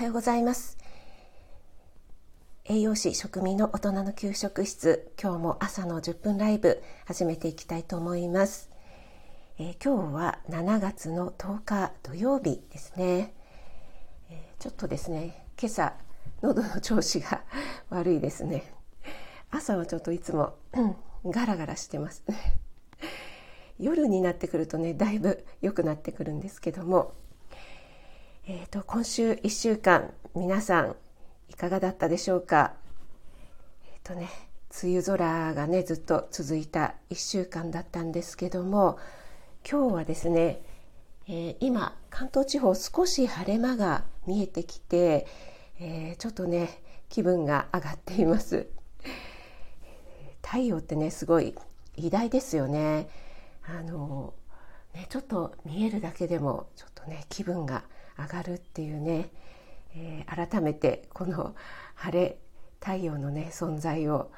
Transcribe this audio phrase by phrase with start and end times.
[0.00, 0.78] おはようございます。
[2.64, 8.70] 栄養士食味の大人の給食室今日も朝の10分ライブ始めていきたいと思います、
[9.58, 13.34] えー、今日は7月の10日土曜日ですね、
[14.30, 15.92] えー、ちょっとですね今朝
[16.40, 17.42] 喉の調子が
[17.90, 18.72] 悪いですね。
[19.50, 20.54] 朝はちょっといつも
[21.26, 22.24] ガラガラしてます
[23.78, 27.12] 夜になってくるとねだいぶ良くなってくるんですけども
[28.52, 30.96] えーと、今週1週間皆さん
[31.48, 32.72] いかがだったでしょうか？
[33.84, 34.28] えっ、ー、とね
[34.82, 38.98] 梅雨空がねずっと続いた1週間だったんですけども
[39.64, 40.62] 今日はですね、
[41.28, 45.28] えー、今関東地方少し晴れ間が見えてきて、
[45.78, 48.66] えー、ちょっとね気分が上がっています。
[50.42, 51.54] 太陽ってねすごい
[51.94, 53.08] 偉大ですよね。
[53.62, 54.34] あの
[54.92, 57.84] ねちょっと見えるだけでもちょっとね気分が
[58.20, 59.30] 上がるっていうね、
[59.94, 61.54] えー、改めてこの
[61.94, 62.38] 晴れ
[62.80, 64.30] 太陽のね存在を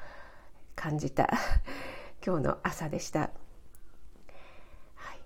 [0.75, 1.29] 感じた
[2.25, 3.29] 今日の朝でした。
[4.95, 5.19] はい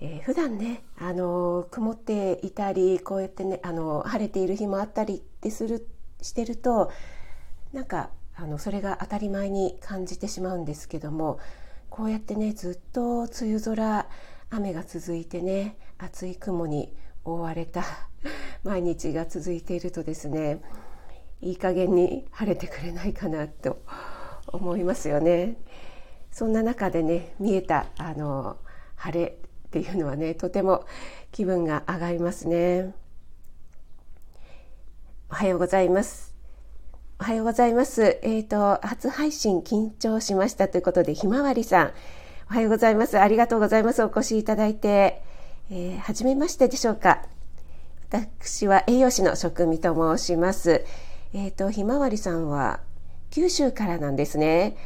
[0.00, 5.88] えー、普段ね、あの曇っていたりこうやってね、あの晴れている日もあったりってする
[6.22, 6.90] してると
[7.72, 11.38] なんかあのそれが当たり前に感じてしまうんですけども
[11.90, 14.08] こうやってねずっと梅雨空
[14.50, 16.92] 雨が続いてね厚い雲に
[17.24, 17.84] 覆われた
[18.62, 20.60] 毎日が続いているとですね
[21.40, 23.82] いい加減に晴れてくれないかなと
[24.46, 25.56] 思いますよね。
[26.30, 28.56] そんな中でね見えたあの
[28.96, 29.26] 晴れ
[29.66, 30.84] っていうのはねとても
[31.32, 32.94] 気分が上がりますね。
[35.30, 36.34] おはようございます。
[37.20, 38.18] おはようございます。
[38.22, 41.92] えっ、ー、と初配信緊張しましたということでひまわりさん
[42.50, 43.18] おはようございます。
[43.18, 44.02] ありがとうございます。
[44.02, 45.33] お越しいただいて。
[45.70, 47.22] えー、はじめましてでしょうか。
[48.10, 50.84] 私は栄養士の職味と申します。
[51.32, 52.80] えっ、ー、とひまわりさんは
[53.30, 54.76] 九州からなんですね。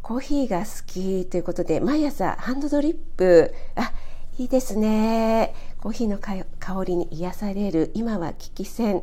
[0.00, 3.52] コーヒーが好きということで毎朝ハンドドリップ。
[3.74, 3.92] あ
[4.38, 5.54] いいですね。
[5.80, 7.90] コーヒーの香りに癒される。
[7.94, 9.02] 今は危機戦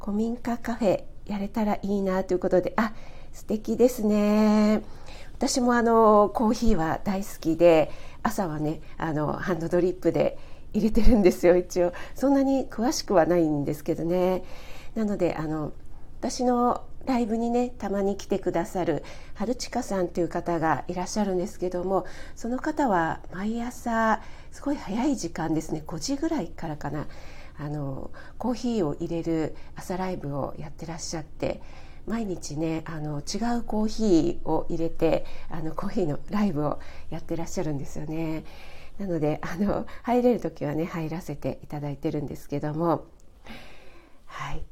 [0.00, 2.72] 古民家カフェやれたらいいなということで。
[2.76, 2.94] あ
[3.32, 4.82] 素敵ですね。
[5.34, 7.90] 私もあのコーヒーは大好きで
[8.22, 10.38] 朝はねあのハンドドリップで
[10.72, 14.44] 入れてるんですよ一応そんなに詳しくはないんですけどね
[14.94, 15.72] なのであの
[16.20, 19.02] 私のライブにねたまに来てくださる
[19.34, 24.20] 春近さんという方がいらっしゃるんですけどもその方は毎朝
[24.52, 27.06] すごい早い時間ですね5時ぐらいからかな
[27.58, 31.62] あのコーヒーを入れる朝ライブをやってらっしゃって
[32.06, 38.44] 毎日ねあの違うコーヒーを入れてあのコーヒーのライブをやってらっしゃるんですよね。
[39.00, 43.06] なので あの入れる時はね入らせていただいてるんですけども。
[44.26, 44.64] はい、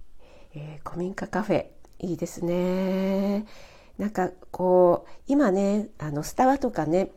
[0.54, 1.66] えー、古民家カフェ。
[2.00, 3.46] いいですね。
[3.96, 7.10] なんかこう今ねあのスタバとかね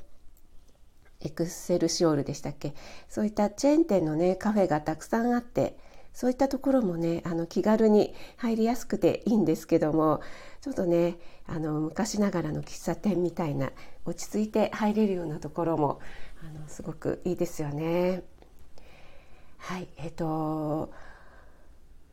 [1.19, 2.73] エクセルシオールでしたっけ？
[3.07, 5.77] そういったチェーン店のねカフェがたくさんあって
[6.13, 10.21] そういったところもねあの気軽に入りやすくていいんですけども
[10.61, 13.71] ちょっとねあの昔ながらの喫茶店みたいな
[14.05, 15.99] 落ち着いて入れるようなところも
[16.43, 18.23] あのすごくいいですよね。
[19.57, 20.91] はいえっ、と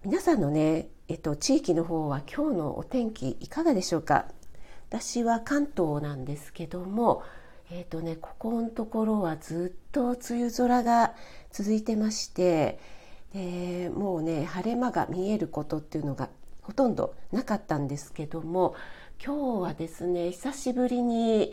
[0.04, 4.26] 皆さんのね、えっと、地域の方は今日のお天気いかがでしょうか？
[4.90, 7.22] 私は関東なんですけども
[7.70, 11.14] えっ、とねここのところはずっと梅雨空が
[11.50, 12.78] 続いてまして
[13.32, 16.28] でもうね晴れ間が見えることっていうのが
[16.62, 18.74] ほとんどなかったんですけども
[19.24, 21.52] 今日はですね久しぶりに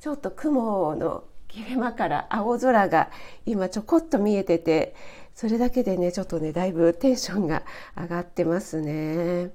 [0.00, 1.24] ちょっと雲の
[1.54, 3.10] 切れ間から青空が
[3.46, 4.96] 今ちょこっと見えてて
[5.36, 7.62] それだけでねちょっとねだいぶテンションが
[7.96, 9.52] 上がってますね。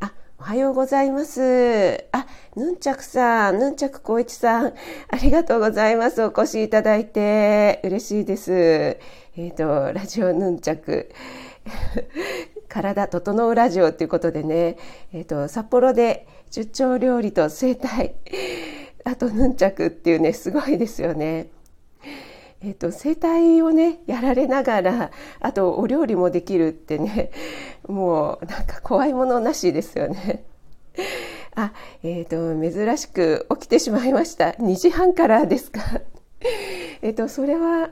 [0.00, 2.04] あおはようございます。
[2.12, 2.26] あ、
[2.56, 6.22] ヌンチャクさん、ヌンチャク光一さん、ありがとうございます。
[6.22, 8.52] お越しいただいて嬉しいです。
[8.52, 8.98] え
[9.36, 11.10] っ、ー、と、ラジオヌンチャク。
[12.68, 14.76] 体整うラジオということでね、
[15.12, 18.14] えっ、ー、と、札幌で出張料理と整体
[19.04, 21.48] あとヌンチャクっていうねすごいですよね。
[22.60, 27.30] えっと、整体をねやられながらあとお料理もできるってね
[27.86, 30.44] もうなんか怖いものなしですよね。
[31.54, 31.72] あ、
[32.02, 34.50] えっ、ー、と珍しく起きてしまいました。
[34.58, 35.80] 2時半からですか。
[37.02, 37.90] えっとそれは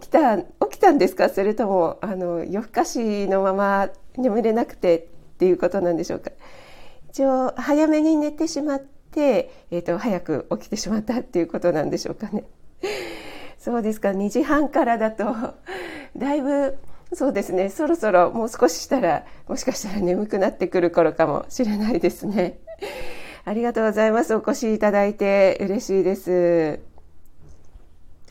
[0.00, 1.30] 起きた起きたんですか？
[1.30, 6.30] それともあの夜更かしのまま眠れなくてっていうことなんでしょうか。
[7.08, 12.44] 一応早めに寝てしまって、えーと、早く起きてしまったっていうことなんでしょうかね。
[13.58, 14.10] そうですか。
[14.10, 15.24] 2時半からだと
[16.16, 16.78] だいぶ
[17.14, 17.68] そうですね。
[17.68, 22.58] そろそろもう少ししたらもしかしたら眠くなってくる頃かもしれないですね。
[23.44, 24.34] ありがとうございます。
[24.34, 26.80] お越しいただいて嬉しいです。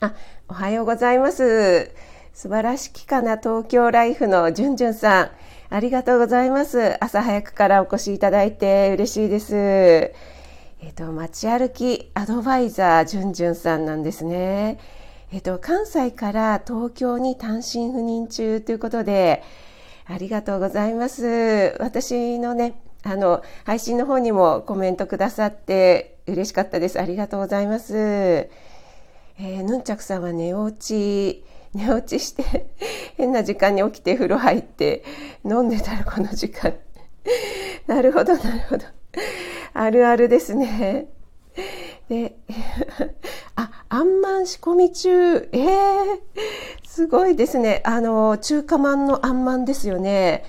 [0.00, 0.14] あ
[0.48, 1.90] おはようございます。
[2.34, 5.30] 素晴らしきかな東京ライフのじゅんじゅんさん。
[5.70, 7.02] ありがとうございます。
[7.02, 10.12] 朝早くからお越しいただいて嬉しいです。
[10.82, 14.78] えっ、と街歩きアドバイザーじゅんじゅんさんなんですね
[15.32, 19.42] えっと、関西から東京に単身赴任中ということで、
[20.04, 21.74] ありがとうございます。
[21.80, 27.00] 私のね、あの、配信の方にもコメントくださって嬉しかったです。
[27.00, 27.96] ありがとうございます。
[27.96, 31.42] えー、ヌンチャクさんは寝落ち、
[31.72, 32.66] 寝落ちして
[33.16, 35.02] 変な時間に起きて風呂入って
[35.46, 36.74] 飲んでたらこの時間。
[37.88, 38.84] なるほど、なるほど。
[39.74, 41.08] あるあるですね。
[42.08, 42.36] で、
[43.56, 45.48] あ、あんまん仕込み中。
[45.52, 46.20] えー、
[46.84, 47.82] すごいですね。
[47.84, 50.44] あの、中華まんのあんまんですよね。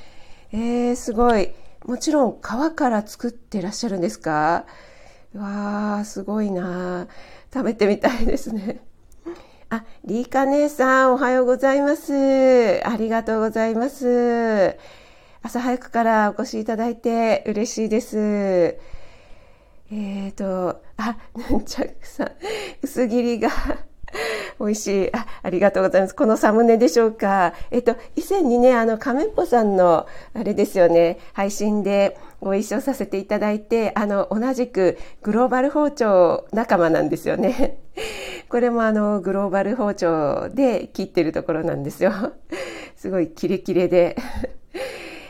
[0.52, 1.54] えー、すごい。
[1.86, 4.66] もちろん皮から作ってらっしゃるんですか？
[5.36, 7.08] わー、すごいな
[7.54, 8.80] 食べてみたいですね。
[9.70, 12.14] あ、リーカ姉さん、おはようございます。
[12.86, 14.78] ありがとうございます。
[15.42, 18.78] 朝早くからお越しいただいて嬉しいです。
[19.96, 21.18] えっ、ー、と、あ、
[21.52, 22.32] ヌンチャクさん、
[22.82, 23.50] 薄切りが
[24.60, 25.28] 美味しいあ。
[25.44, 26.16] ありがとうございます。
[26.16, 27.54] このサムネでしょうか。
[27.70, 37.78] えっと、以前にね、あの、亀っぽさんの、あれですよね、配信でご一緒させていただいて、あの、同じくグローバル包丁仲間なんですよね。
[38.50, 42.12] これもあの、グローバル包丁で切ってるところなんですよ。
[42.96, 44.16] すごいキレキレで。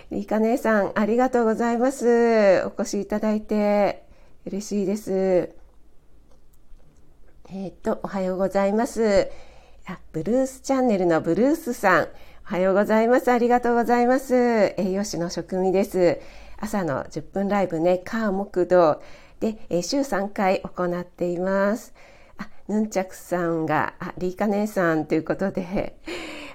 [0.09, 2.63] いか姉さん、ありがとうございます。
[2.65, 4.12] お越しいただいて。
[4.45, 5.49] 嬉しいです。
[7.49, 9.29] えっ、と、おはようございます。
[9.85, 12.03] あ、ブルースチャンネルのブルースさん。
[12.03, 12.07] お
[12.43, 13.31] はようございます。
[13.31, 14.35] ありがとうございます。
[14.35, 16.19] 栄養士の職味です。
[16.57, 19.01] 朝の10分ライブね、カー木道
[19.39, 21.93] で、え週3回行っています。
[22.37, 25.97] あ、ヌンチャクさんが、あ、リーカ姉さんということで、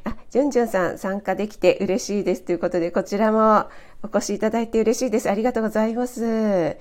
[0.05, 3.71] あ、ジュンジュンさん参加できて嬉しいですということで、こちらも
[4.03, 5.31] お越しいただいて嬉しいです。
[5.31, 6.77] ありがとうございます。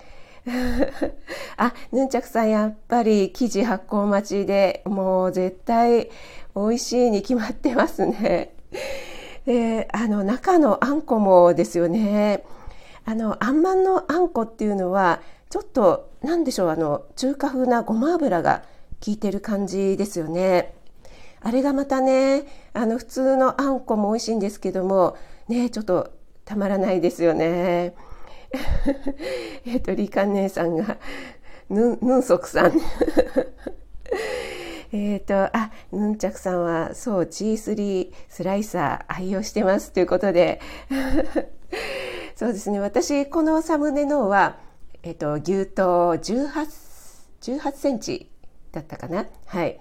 [1.58, 6.10] あ、ヌンチャクさんやっぱり生地発酵待ちでもう絶対
[6.56, 8.54] 美味しいに決まってますね。
[9.46, 12.44] で、あの中のあんこもですよね。
[13.06, 18.64] あの、あんまんのあんこっていうのはちょっとなんでしょう、あの中華風なごま油が
[19.06, 20.74] 効いてる感じですよね。
[21.42, 25.16] あれがまたね、あの普通のあんこも美味しいんですけども、
[25.48, 26.12] ね、ちょっと
[26.46, 27.94] たまらないですよね。
[29.66, 30.98] えっと、リカ姉さんが、
[31.70, 32.74] ヌンソクさん。
[34.94, 40.62] えっと、あ、ヌンチャクさんは、そう、G3 スライサー愛用してますということで。
[42.36, 44.60] そうですね、私、このサムネのは、
[45.04, 46.52] えっと、牛刀18、
[47.42, 48.30] 18センチ
[48.72, 49.26] だったかな。
[49.46, 49.80] はい。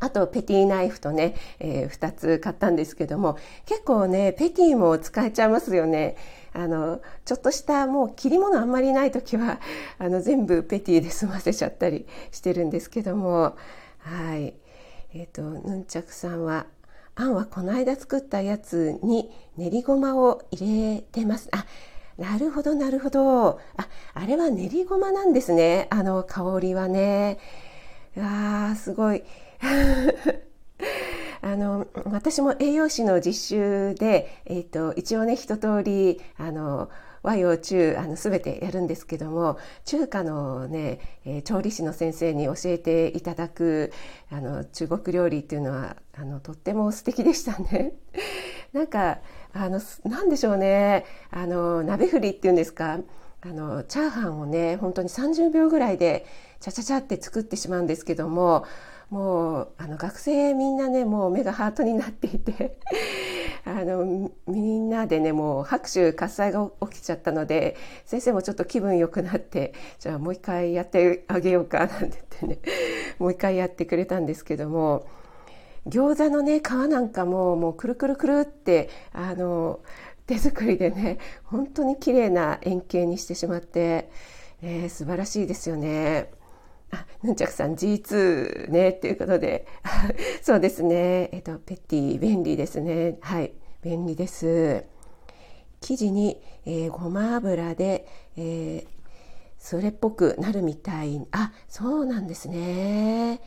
[0.00, 6.16] あとペティナイフとね、えー、2つ買ったんですけども結構ねペティも使えちゃいますよね。
[6.54, 9.60] あのちょっとしたもう切り物あんまりない時は
[9.98, 13.56] あの全部ペティで済ませちゃったりしてるんですけども。
[13.98, 14.54] はい。
[15.12, 16.66] えっ、ー、とヌンチャクさんは
[17.16, 21.48] あんはこの間作ったやつに練りごまを入れてます。
[21.52, 21.66] あ
[22.18, 23.60] なるほどなるほど。
[23.76, 25.88] ああれは練りごまなんですね。
[25.90, 27.38] あの香りはね。
[28.16, 29.24] わーすごい。
[31.40, 36.90] あの私も栄養士の実習で、えーと、一応ね一通りあの
[37.24, 43.92] 和洋中あの全てやるんですけども中華のね、えー、調理師の先生に教えていただく
[44.30, 47.94] あの中国料理っていうのはあのとっても素敵でしたね。
[48.74, 49.20] なんか
[49.52, 52.98] あのなんでしょうねあの鍋振りっていうんですか
[53.40, 56.26] あのチャーハンをね本当に30秒ぐらいで
[56.60, 58.64] チャチャチャって作ってしまうんですけども
[59.14, 62.78] もうあの学生みんなねもう目がハートになっていて
[63.64, 72.58] あのみんなでねもう拍手喝采が起きちゃったので先生もちょっと気分良くなってじゃあもう一回やってあげようかなんて言ってね
[73.20, 75.06] もう一回やってくれたんですけども
[75.86, 79.78] 餃子のね皮なんかももうくるくるくるってあの
[80.26, 84.10] 手作りでね本当に綺麗な円形にしてしまって、
[84.60, 86.30] えー、素晴らしいですよね。
[86.94, 89.66] あ、ヌンチャクさん G2 ね、っていうことで。
[90.42, 91.30] そうですね。
[91.32, 93.18] えっと、ペッティ便利ですね。
[93.20, 93.52] はい。
[93.82, 94.84] 便利です。
[95.80, 98.86] 生地に、えー、ごま油で、えー、
[99.58, 101.26] それっぽくなるみたい。
[101.32, 103.40] あ、そうなんですね。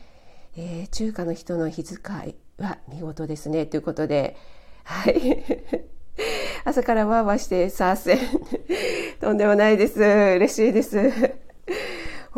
[0.56, 3.66] えー、中華の人の気遣いは見事ですね。
[3.66, 4.36] ということで。
[4.84, 5.44] はい。
[6.64, 8.18] 朝からワーワーしてさあせん。
[9.20, 10.00] とんでもないです。
[10.00, 11.47] 嬉しいです。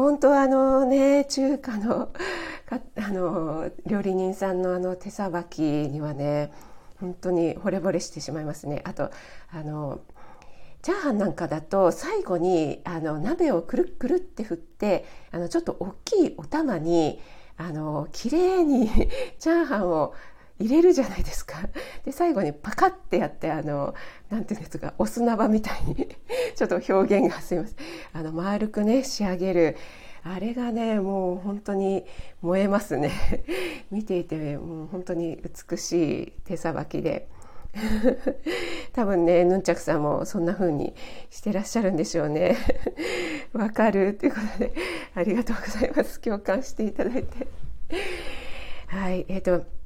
[0.01, 2.09] 本当あのね、中華の、
[2.97, 6.51] あの、料理人さんのあの手さばきにはね、
[6.99, 8.81] 本当に惚れ惚れしてしまいますね。
[8.87, 9.11] あと、
[9.53, 10.01] あの、
[10.81, 17.21] チャーハンなんかだと最後にあの鍋をくるっくるって振ってあのちょっと大きいお玉に
[17.59, 18.89] あの綺麗に
[19.39, 20.15] チャーハンを
[20.61, 21.57] 入れるじゃないですか。
[22.05, 23.95] で、最後にパカッてやって、あの、
[24.29, 26.09] なんていうんですか、お砂場みたいに
[26.55, 27.77] ちょっと表現がすいません。
[28.13, 29.77] あの、丸くね、仕上げる。
[30.23, 32.05] あれがね、もう本当に
[32.43, 33.11] 燃えますね。
[33.91, 37.27] 見ていて、もう本当に美しい手さばきで。
[38.93, 40.93] 多分ね、ヌンチャクさんもそんな風に
[41.31, 42.57] してらっしゃるんでしょうね。
[43.55, 44.75] わかるということで、
[45.15, 46.21] ありがとうございます。
[46.21, 47.47] 共感していただいて。
[48.89, 49.80] はい、えっ、ー、と、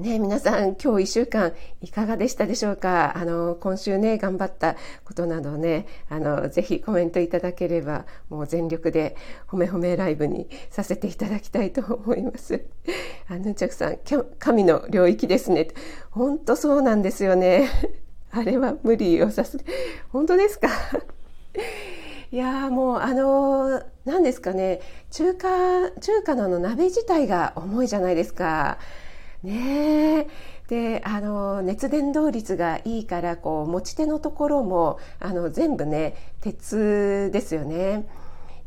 [0.00, 1.52] ね、皆さん今日一週間
[1.82, 3.18] いかがでしたでしょうか？
[3.18, 9.14] あの、今週ね、頑張ったことなどね、あの、ぜひコメントいただければ、もう全力で
[9.46, 12.64] 褒め褒めライブにさせていただきたいと思います。
[13.28, 13.98] あ、ヌンチャクさん、
[14.38, 15.68] 神の領域ですね。
[16.10, 17.68] 本当そうなんですよね。
[18.30, 19.58] あれは無理をさす。
[20.08, 20.68] 本当ですか？
[22.32, 24.80] いやもうあの何ですかね
[25.10, 28.78] 中華中華のの鍋自体が重いじゃないですか。
[29.42, 30.26] ね
[30.68, 38.06] であの熱伝導率がいいからこう持ち手のところもあの全部ね鉄ですよね。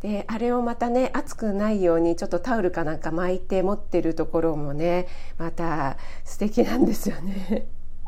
[0.02, 7.68] であれをまたね熱くないようにちょっとタオルかなんか巻いて持ってるところもねまた素敵なんですよね。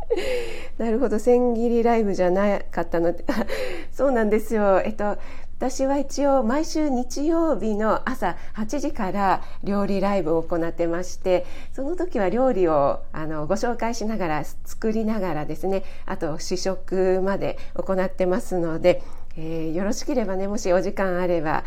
[0.78, 3.24] なるほど千切りライブじゃなかったので
[3.92, 5.18] そうなんですよえっと
[5.58, 19.02] 私は一応毎週日曜日の朝8時から料理ライブを行ってましてその時は料理をあのご紹介しながら作りながらですねあと試食まで行ってますので、
[19.38, 21.64] えー、よろしければねもしお時間あれば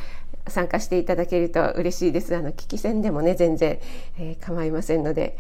[0.49, 2.35] 参加していただけると嬉しいです。
[2.35, 3.79] あの聞き戦でもね全然、
[4.19, 5.39] えー、構いませんので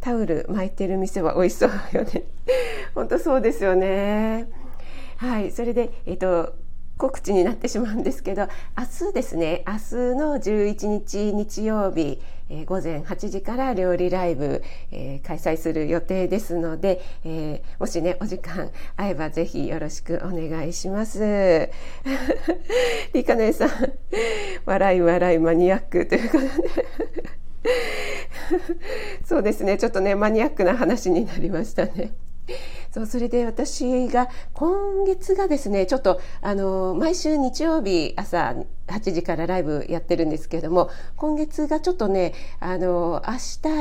[0.00, 2.24] タオル巻いてる店は美味しそうよね。
[2.94, 4.48] 本当そうですよね。
[5.16, 5.50] はい。
[5.50, 6.54] それでえっ、ー、と
[6.96, 8.48] 告知になってしまうんですけど
[8.78, 9.78] 明日ですね明日
[10.16, 21.18] の11日日曜日、えー、午前8時から料理ライブ、えー、開催する予定ですので、えー、もしねお時間合えばぜひよろしくお願いします。
[23.12, 23.70] リカネさん
[24.64, 26.50] 笑い笑いマニアックということで
[29.24, 32.12] そうですねちょっとねマニアックな話になりましたね。
[32.94, 38.54] そうそれで私が今月がですねちょっとあの毎週日曜日朝
[38.86, 43.34] 8時からライブやってるんですけれども今月がちょっとねあの明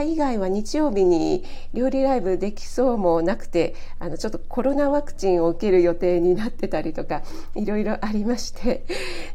[0.03, 1.43] 日以外は日曜日に
[1.75, 7.21] 料理ライブできそうもなくてあのちょっとコロナワクチンを受ける予定になってたりとか
[7.53, 8.83] いろいろありまして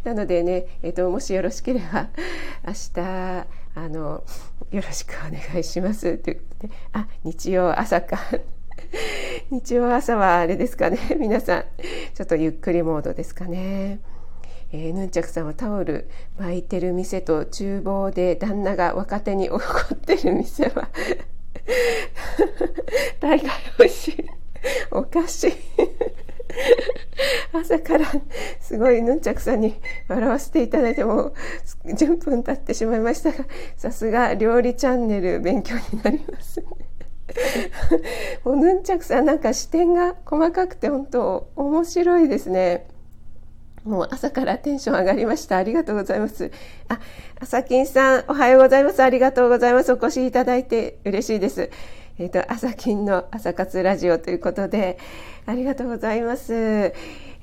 [0.03, 2.09] なのでね、えっと、もしよろしければ
[2.67, 3.01] 明日
[3.77, 4.25] あの
[4.73, 8.19] よろしくお願いしますということであ日曜朝か。
[9.51, 10.99] 日曜朝はあれですかね。
[11.19, 11.65] 皆さん
[12.15, 14.01] ちょっとゆっくりモードですかね。
[14.73, 16.09] えー、ヌンチャクさんはタオル
[16.39, 20.91] 巻いてる店と厨房で旦那が若手に怒ってる店は
[23.21, 24.27] 大概美味しい。
[24.91, 25.53] おかしい。
[27.53, 28.07] 朝から
[28.61, 31.35] すごいヌンチャクさんに笑わせていただいても
[31.85, 33.45] 10分経ってしまいましたが
[33.77, 36.88] さすが料理チャンネル勉強になりますね。
[38.45, 42.87] もうヌンチャクさんなんか視点が細かくて本当面白いですね。
[43.85, 45.57] もう朝からテンション上がりました。
[45.57, 46.51] ありがとうございます。
[46.89, 47.01] あ、
[47.41, 49.03] 朝金さん、おはようございます。
[49.03, 49.93] ありがとうございます。
[49.93, 51.71] お越しいただいて嬉しいです。
[52.19, 54.99] えっ、ー、と、朝金の朝活ラジオということで、
[55.47, 56.53] ありがとうございます。
[56.53, 56.93] え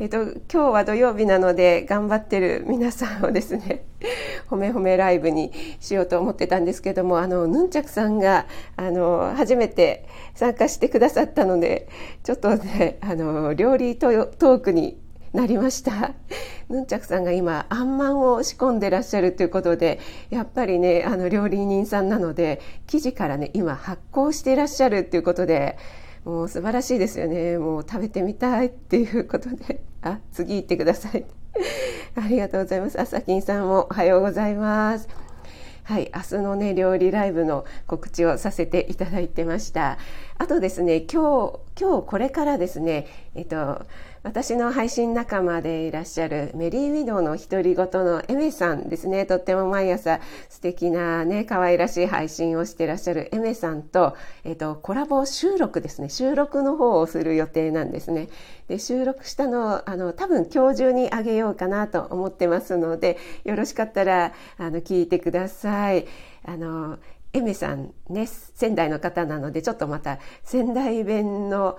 [0.07, 3.85] っ、と、今日は土曜日なので頑張ってる皆さんをですね、
[4.51, 11.87] 褒め褒めライブにしようと思ってたんですけども、あの、ヌンチャクさんが、あの、初めて参加してくださったので、
[12.23, 14.99] ちょっとね、あの、料理トークに
[15.35, 16.13] なりました。
[16.69, 19.99] ヌンチャクさんが今、あんまんを仕込んでらっしゃるということで、
[20.29, 25.77] やっぱりね、あの、料理人さんなので、生地からね、今発酵していらっしゃるっていうことで、
[26.23, 27.57] もう素晴らしいですよね。
[27.57, 29.81] もう食べてみたいっていうことで。
[30.01, 31.25] あ、次行ってください。
[32.15, 32.99] ありがとうございます。
[32.99, 35.09] 朝金さんもおはようございます。
[35.83, 39.99] はい、明日のね、料理ライブの告知をさせていただいてました。
[40.39, 43.85] あとですね、今日、今日これからですね、えっと、
[44.25, 49.27] 私の配信仲間でいらっしゃるメリーウィドウの独り言のエメさんですね。
[49.27, 56.09] とっても毎朝素敵なね、可愛らしい配信をしていらっしゃるエメさんと、えっ、と、コラボ収録ですね。
[56.09, 58.29] 収録の方をする予定なんですね。
[58.67, 66.07] で、収録したの、あの、多分今日中にあげようかなと思ってますので、よろしかったら、あの、聞いてください。
[66.43, 66.97] あの、
[67.35, 71.77] エメさんね、仙台の方なので、ちょっとまた仙台弁の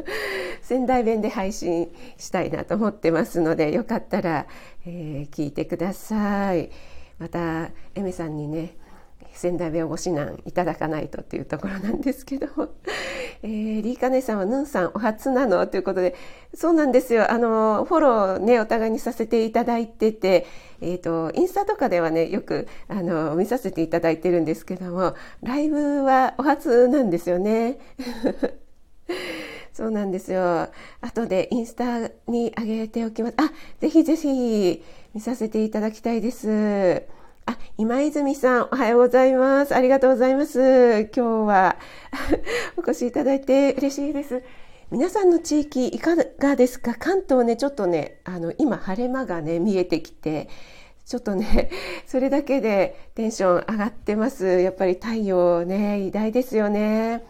[0.62, 4.46] 仙台弁で配信したいなと思ってますので、よかったら、
[4.86, 6.70] えー、聞いてください。
[7.18, 8.78] また、エメさんにね、
[9.38, 12.70] 仙台弁をご指南いただかないとっていうところなんですけども、
[13.44, 16.16] えー、リーカ姉さんはヌンさんお初なのということで、
[16.54, 17.30] そうなんですよ。
[17.30, 20.44] あの、フォローね、お互いにさせていただいてて、
[20.80, 27.78] えっ、ー、と、インスタとかではね、よく、あの、見させていただいてるんですけども、ライブはお初なんですよね。
[29.72, 30.68] そうなんですよ。
[31.00, 33.34] 後でインスタに上げておきます。
[33.36, 34.82] あ、ぜひぜひ
[35.14, 37.17] 見させていただきたいです。
[37.48, 39.74] あ、今泉さん、おはようございます。
[39.74, 41.08] ありがとうございます。
[41.16, 41.76] 今日は
[42.76, 44.42] お越しいただいて嬉しいです。
[44.90, 46.94] 皆さんの地域いかがですか？
[46.94, 50.50] 関東ね、ちょっとね、あの、今晴れ間がね、見えてきて、
[51.06, 51.70] ちょっとね、
[52.06, 54.60] それだけでテンション上がってます。
[54.60, 57.24] やっぱり太陽ね、偉大ですよね。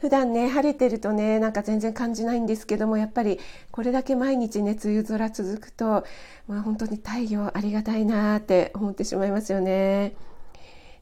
[0.00, 3.38] 普段ね晴れてるとねなんか全然感じないんですけどもやっぱり
[3.70, 6.04] これだけ毎日ね梅雨空続くと、
[6.48, 10.14] まあ、本当に太陽ありがたいなって思ってしまいますよね。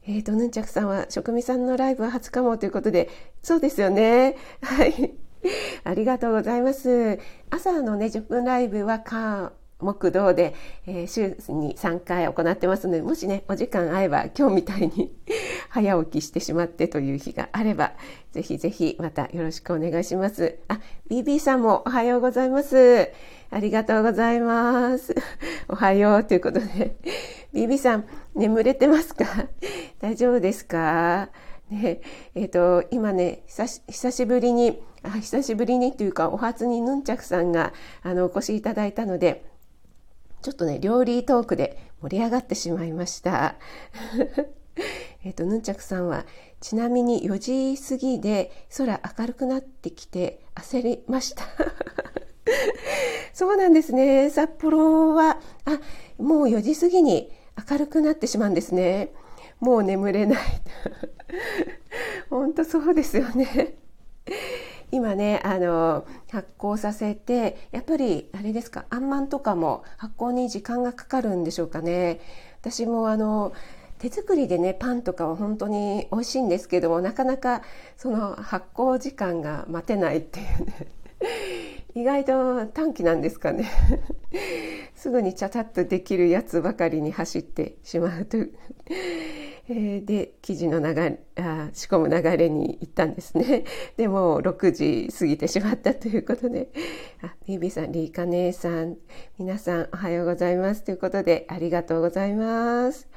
[0.07, 3.09] えーと、ヌンチャクさんは職味さんのライブは初かもということで
[3.43, 4.35] そうですよね。
[4.61, 5.13] はい
[5.83, 7.19] ありがとうございます。
[7.49, 10.53] 朝のね、10分ライブはか、木道で、
[10.85, 15.13] えー、週に3回行ってますので、もしね、お時間合えば今日みたいに
[15.69, 17.93] 早起きしてしまってという日があれば、
[18.31, 20.57] ぜひぜひまたよろしくお願いします。
[20.67, 23.09] あ、BB さんもおはようございます。
[23.51, 25.15] ありがとうございます。
[25.69, 26.97] おはようということで、
[27.53, 28.05] BB さん
[28.35, 29.25] 眠れてますか？
[30.01, 31.29] 大丈夫ですか？
[31.69, 32.01] ね、
[32.35, 37.73] えっ、ー、と、今ね久し、久しぶりに、あ久しぶりにというか、お初にヌンチャクさんが、
[38.03, 39.48] あの、お越しいただいたので、
[40.41, 43.55] ちょっとね、料理トークで盛り上がってしまいました。
[45.23, 46.25] えっと、ヌンチャクさんは、
[46.61, 51.43] ちなみに4時過ぎで空明るくなってきて焦りました。
[53.33, 54.29] そうなんですね。
[54.29, 55.79] 札幌は、あ、
[56.17, 57.31] もう4時過ぎに
[57.69, 59.13] 明るくなってしまうんですね。
[59.59, 60.39] もう眠れない。
[62.29, 63.77] 本当そうですよね。
[64.91, 72.19] 今ねあの発酵させてやっぱりあれですかあんまんとかも発酵に時間がかかるんでしょうかね。
[72.61, 73.53] 私もあの
[73.99, 77.61] 手作りでねパンとかは本当に美味しいんですけどもなかなか
[77.97, 80.87] その発酵時間が待てないっていうね。
[81.95, 83.65] 意外と短期なんですかね。
[84.95, 88.51] すぐにちゃちゃっとできるやつばかりに走ってしまうという、
[90.05, 93.63] で生地の流れあ仕込む流れに行ったんですね。
[93.97, 96.69] でも6時過ぎてしまったということで。
[97.21, 98.97] あビビさんリーカ姉さん
[99.37, 103.07] 皆さんおはようございますということでありがとうございます。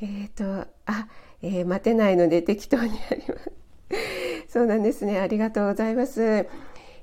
[0.00, 1.08] えっ、ー、とあ、
[1.40, 3.52] えー、待てないので適当にやります。
[4.48, 5.18] そうなんですね。
[5.18, 6.46] ありがとうございます。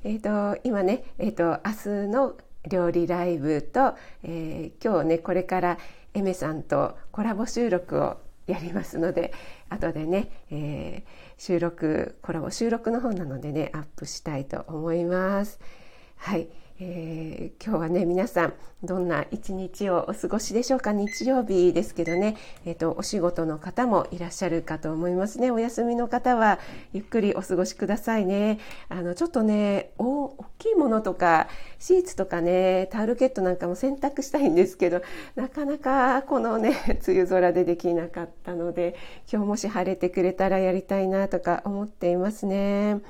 [0.03, 2.37] えっ、ー、と今ねえっ、と明日の
[2.69, 5.77] 料理ライブと、え今日ねこれから
[6.13, 9.31] エメさんとコラボ収録をやりますので
[9.69, 15.59] 後でね、えー、収録コラボ収録の方なのでねアップしたいと思います。
[16.17, 16.49] はい、
[16.81, 20.93] えー、今日はね皆さんどんな一日をお過ごしでしょうか？
[20.93, 25.51] 日曜日ですけどね、えーと、お仕事の方もいらっしゃるかと思いますね。
[25.51, 26.57] お休みの方は
[26.93, 28.59] ゆっくりお過ごしくださいね。
[28.87, 35.01] あのちょっとね大きいものとかシーツとかねタオルケットなんかも洗濯したいんですけど
[35.35, 38.95] なかなかこのね 梅雨空でできなかったので
[39.29, 43.01] 今日もし晴れてくれたらやりたいなとか思っていますね。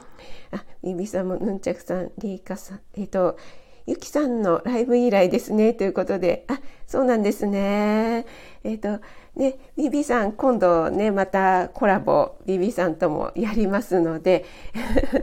[0.51, 3.37] あ、ビビさんもヌンチャクさん、リーカさん、えっ、ー、と、
[3.85, 8.25] ゆきさんのライブ以来ですね、ということで、あ、そうなんですね。
[8.63, 9.03] えっ、ー、と、
[9.35, 14.45] ね、ビビさん、今度ね、またコラボ、ビビさんともやりますので、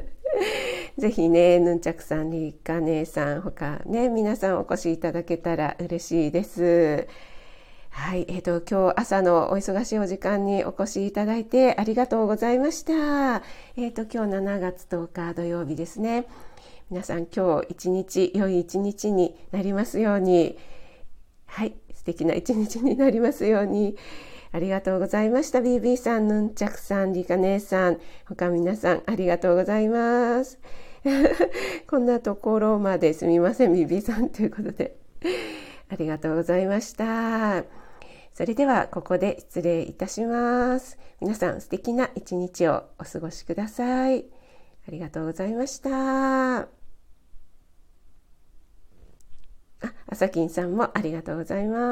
[0.99, 7.07] ぜひね、ヌンチャクさん、リーカ姉さん、他ね、皆さんお越しいただけたら嬉しいです。
[7.96, 13.42] はい、えっ、ー、と今日朝のお忙しいお時間にお越しいただいてありがとうございました。
[13.76, 16.26] えっ、ー、と今日7月10日土曜日ですね。
[16.90, 20.59] 皆さん今日一日良い一日になりますように、
[21.46, 23.96] はい、素敵な一日になりますように。
[24.52, 25.61] ありがとうございました。
[25.61, 30.61] BB さん、ヌンチャクさん、リカ姉さん、他皆さんありがとうございます。
[31.88, 34.96] こんなところまですみません、ビビさんということで。
[35.88, 37.86] ありがとうございました。
[38.37, 40.99] それではここで失礼いたします。
[41.22, 44.27] 皆さん素敵な一日をお過ごしください。
[44.87, 46.59] ありがとうございました。
[46.59, 46.66] あ、
[50.07, 51.81] あさきんさんもありがとうございます。